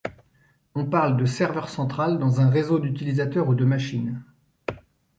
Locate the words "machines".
3.65-4.19